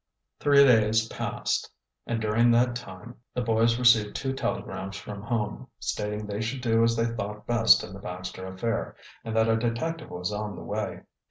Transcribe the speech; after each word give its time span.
Three 0.39 0.63
days 0.63 1.07
passed, 1.09 1.69
and 2.07 2.19
during 2.19 2.49
that 2.49 2.75
time 2.75 3.17
the 3.35 3.43
boys 3.43 3.77
received 3.77 4.15
two 4.15 4.33
telegrams 4.33 4.97
from 4.97 5.21
home, 5.21 5.67
stating 5.77 6.25
they 6.25 6.41
should 6.41 6.61
do 6.61 6.83
as 6.83 6.95
they 6.95 7.05
thought 7.05 7.45
best 7.45 7.83
in 7.83 7.93
the 7.93 7.99
Baxter 7.99 8.47
affair, 8.47 8.95
and 9.23 9.35
that 9.35 9.47
a 9.47 9.55
detective 9.55 10.09
was 10.09 10.33
on 10.33 10.55
the 10.55 10.63
way. 10.63 11.01